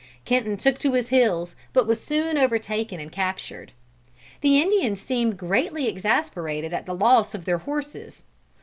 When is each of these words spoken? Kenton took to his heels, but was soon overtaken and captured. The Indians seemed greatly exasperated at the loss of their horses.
Kenton 0.25 0.57
took 0.57 0.79
to 0.79 0.93
his 0.93 1.09
heels, 1.09 1.53
but 1.73 1.85
was 1.85 2.03
soon 2.03 2.35
overtaken 2.35 2.99
and 2.99 3.11
captured. 3.11 3.71
The 4.41 4.59
Indians 4.59 4.99
seemed 4.99 5.37
greatly 5.37 5.87
exasperated 5.87 6.73
at 6.73 6.87
the 6.87 6.95
loss 6.95 7.35
of 7.35 7.45
their 7.45 7.59
horses. 7.59 8.23